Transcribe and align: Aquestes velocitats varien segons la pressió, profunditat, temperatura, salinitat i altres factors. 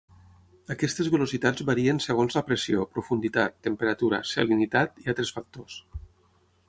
Aquestes 0.75 1.09
velocitats 1.15 1.65
varien 1.67 2.01
segons 2.05 2.37
la 2.37 2.43
pressió, 2.47 2.87
profunditat, 2.95 3.59
temperatura, 3.69 4.23
salinitat 4.31 4.99
i 5.05 5.13
altres 5.15 5.35
factors. 5.37 5.77